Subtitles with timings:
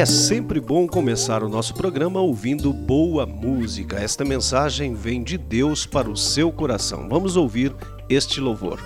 [0.00, 3.98] É sempre bom começar o nosso programa ouvindo boa música.
[3.98, 7.06] Esta mensagem vem de Deus para o seu coração.
[7.06, 7.74] Vamos ouvir
[8.08, 8.80] este louvor.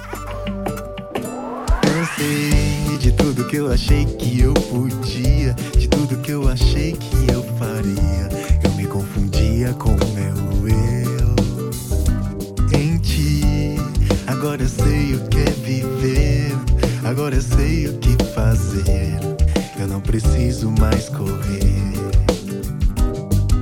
[1.82, 7.32] Cansei de tudo que eu achei que eu podia, de tudo que eu achei que
[7.32, 8.28] eu faria.
[8.64, 10.34] Eu me confundia com meu
[10.68, 11.36] eu.
[12.76, 13.76] Em ti,
[14.26, 16.50] agora eu sei o que é viver,
[17.04, 19.43] agora eu sei o que fazer.
[19.84, 21.92] Eu não preciso mais correr.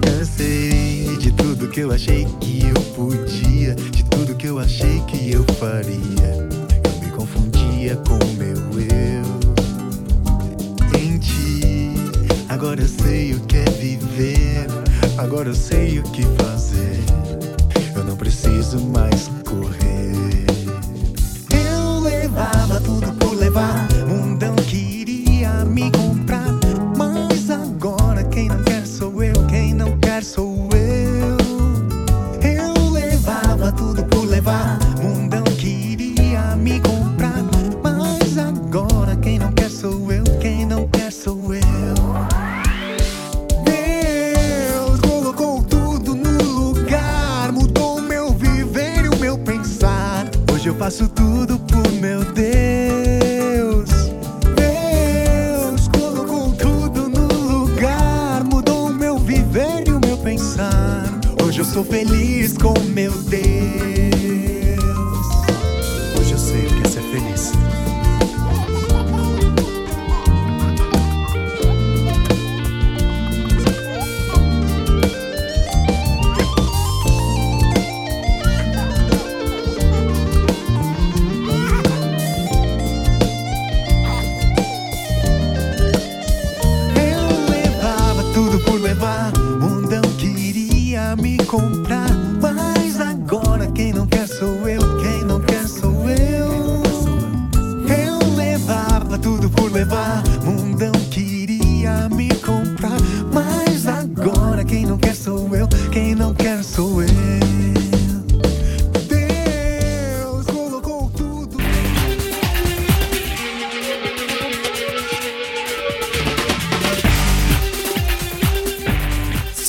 [0.00, 5.32] Cansei de tudo que eu achei que eu podia, de tudo que eu achei que
[5.32, 6.48] eu faria.
[6.84, 9.24] Eu me confundia com o meu eu.
[10.96, 11.92] Em ti,
[12.48, 14.68] agora eu sei o que é viver,
[15.18, 17.01] agora eu sei o que fazer.
[36.62, 37.42] Me comprar.
[37.82, 41.62] Mas agora quem não quer sou eu, quem não quer sou eu.
[43.64, 50.30] Deus colocou tudo no lugar, mudou o meu viver e o meu pensar.
[50.52, 53.90] Hoje eu faço tudo por meu Deus.
[54.54, 61.10] Deus colocou tudo no lugar, mudou o meu viver e o meu pensar.
[61.42, 63.51] Hoje eu sou feliz com meu Deus.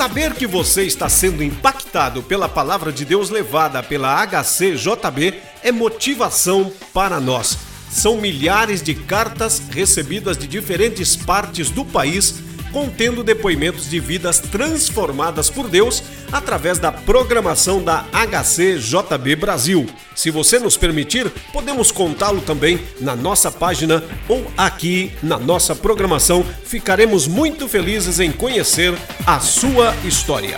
[0.04, 6.74] Saber que você está sendo impactado pela palavra de Deus levada pela HCJB é motivação
[6.94, 7.58] para nós.
[7.90, 12.36] São milhares de cartas recebidas de diferentes partes do país
[12.74, 19.86] contendo depoimentos de vidas transformadas por Deus através da programação da HCJB Brasil.
[20.16, 26.44] Se você nos permitir, podemos contá-lo também na nossa página ou aqui na nossa programação.
[26.66, 28.94] Ficaremos muito felizes em conhecer
[29.26, 30.58] a sua história.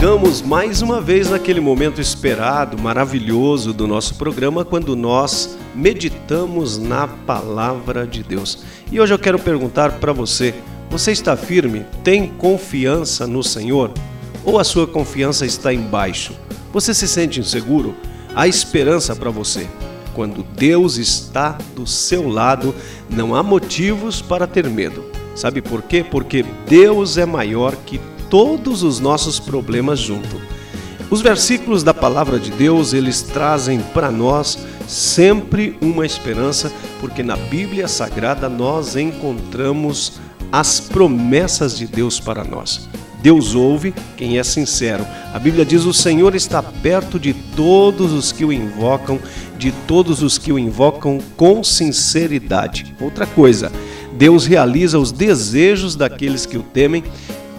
[0.00, 7.06] Chegamos mais uma vez naquele momento esperado, maravilhoso do nosso programa, quando nós meditamos na
[7.06, 8.64] palavra de Deus.
[8.90, 10.54] E hoje eu quero perguntar para você:
[10.88, 11.84] você está firme?
[12.02, 13.92] Tem confiança no Senhor?
[14.42, 16.32] Ou a sua confiança está embaixo?
[16.72, 17.94] Você se sente inseguro?
[18.34, 19.68] há esperança para você.
[20.14, 22.74] Quando Deus está do seu lado,
[23.10, 25.04] não há motivos para ter medo.
[25.34, 26.02] Sabe por quê?
[26.02, 28.00] Porque Deus é maior que
[28.30, 30.40] todos os nossos problemas junto.
[31.10, 37.36] Os versículos da palavra de Deus, eles trazem para nós sempre uma esperança, porque na
[37.36, 40.20] Bíblia Sagrada nós encontramos
[40.52, 42.88] as promessas de Deus para nós.
[43.22, 45.04] Deus ouve quem é sincero.
[45.34, 49.18] A Bíblia diz: O Senhor está perto de todos os que o invocam,
[49.58, 52.94] de todos os que o invocam com sinceridade.
[53.00, 53.70] Outra coisa,
[54.16, 57.04] Deus realiza os desejos daqueles que o temem,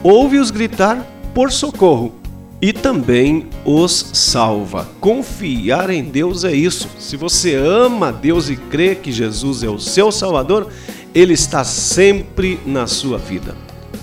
[0.03, 2.13] ouve-os gritar por socorro
[2.61, 4.87] e também os salva.
[4.99, 6.87] Confiar em Deus é isso.
[6.99, 10.67] Se você ama Deus e crê que Jesus é o seu Salvador,
[11.13, 13.55] Ele está sempre na sua vida.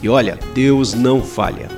[0.02, 1.68] E olha, Deus não falha.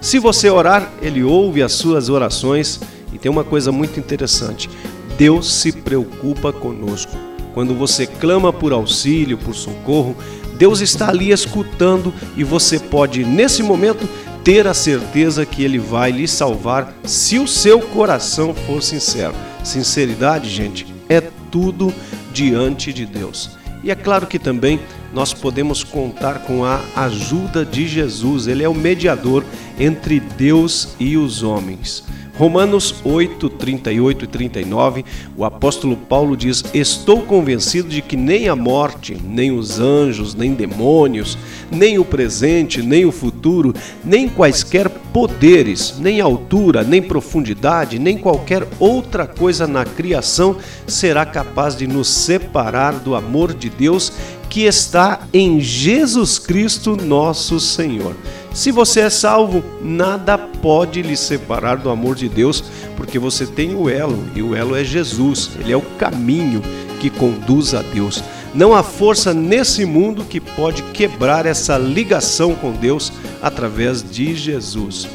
[0.00, 2.80] Se você orar, Ele ouve as suas orações.
[3.12, 4.70] E tem uma coisa muito interessante:
[5.18, 7.12] Deus se preocupa conosco.
[7.52, 10.16] Quando você clama por auxílio, por socorro,
[10.60, 14.06] Deus está ali escutando e você pode, nesse momento,
[14.44, 19.32] ter a certeza que Ele vai lhe salvar se o seu coração for sincero.
[19.64, 21.90] Sinceridade, gente, é tudo
[22.30, 23.56] diante de Deus.
[23.82, 24.78] E é claro que também
[25.14, 29.42] nós podemos contar com a ajuda de Jesus, Ele é o mediador
[29.78, 32.04] entre Deus e os homens.
[32.40, 35.04] Romanos 8, 38 e 39,
[35.36, 40.54] o apóstolo Paulo diz: Estou convencido de que nem a morte, nem os anjos, nem
[40.54, 41.36] demônios,
[41.70, 48.66] nem o presente, nem o futuro, nem quaisquer poderes, nem altura, nem profundidade, nem qualquer
[48.78, 50.56] outra coisa na criação
[50.86, 54.14] será capaz de nos separar do amor de Deus
[54.48, 58.16] que está em Jesus Cristo, nosso Senhor.
[58.52, 62.62] Se você é salvo, nada pode lhe separar do amor de Deus,
[62.96, 66.62] porque você tem o elo, e o elo é Jesus, ele é o caminho
[67.00, 68.22] que conduz a Deus.
[68.54, 75.08] Não há força nesse mundo que pode quebrar essa ligação com Deus através de Jesus.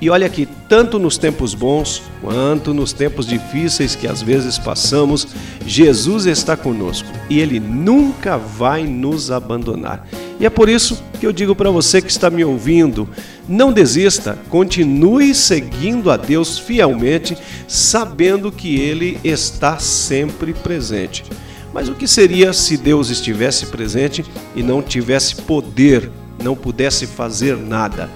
[0.00, 5.26] E olha que tanto nos tempos bons quanto nos tempos difíceis que às vezes passamos,
[5.66, 10.06] Jesus está conosco e ele nunca vai nos abandonar.
[10.38, 13.08] E é por isso que eu digo para você que está me ouvindo:
[13.48, 17.36] não desista, continue seguindo a Deus fielmente,
[17.66, 21.24] sabendo que Ele está sempre presente.
[21.72, 24.24] Mas o que seria se Deus estivesse presente
[24.54, 26.10] e não tivesse poder,
[26.42, 28.08] não pudesse fazer nada?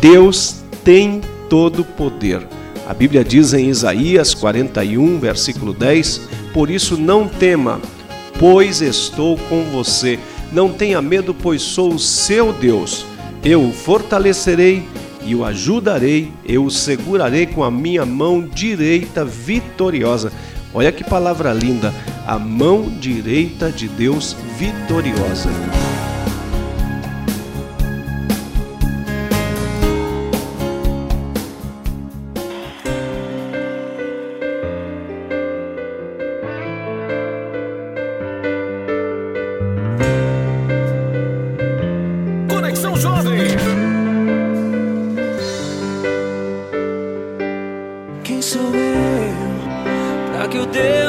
[0.00, 2.46] Deus tem todo o poder.
[2.86, 6.20] A Bíblia diz em Isaías 41, versículo 10:
[6.52, 7.80] Por isso não tema,
[8.38, 10.18] pois estou com você.
[10.54, 13.04] Não tenha medo, pois sou o seu Deus.
[13.44, 14.84] Eu o fortalecerei
[15.24, 20.32] e o ajudarei, eu o segurarei com a minha mão direita vitoriosa.
[20.72, 21.92] Olha que palavra linda,
[22.24, 25.50] a mão direita de Deus vitoriosa.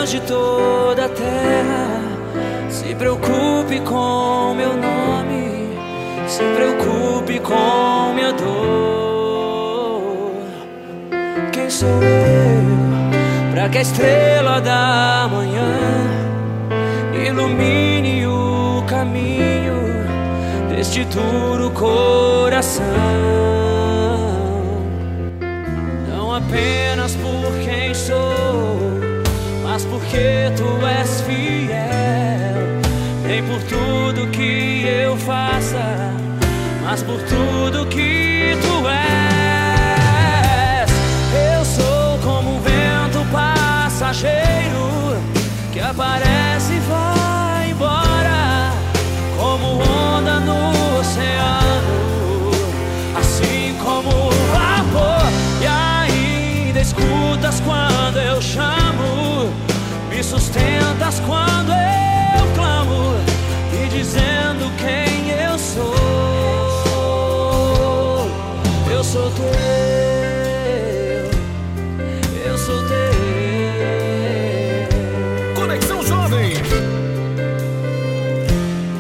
[0.06, 2.00] Deus de toda a terra,
[2.70, 5.76] se preocupe com meu nome,
[6.28, 10.32] se preocupe com minha dor.
[11.52, 15.74] Quem sou eu para que a estrela da manhã
[17.28, 20.06] ilumine o caminho
[20.70, 22.84] deste duro coração?
[26.08, 28.45] Não apenas por quem sou
[30.16, 32.80] porque tu és fiel,
[33.24, 36.14] nem por tudo que eu faça,
[36.82, 40.90] mas por tudo que tu és.
[41.54, 45.18] Eu sou como um vento passageiro
[45.74, 48.72] que aparece e vai embora,
[49.38, 52.52] como onda no oceano,
[53.20, 55.30] assim como o vapor,
[55.62, 57.75] e ainda escutas quando.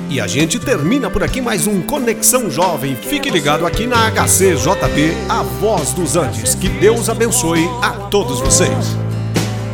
[0.10, 2.96] E a gente termina por aqui mais um Conexão Jovem.
[2.96, 6.55] Fique ligado aqui na HCJB, a voz dos Andes.
[6.55, 8.96] Que Deus abençoe a todos vocês.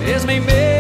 [0.03, 0.70] mesmo em meio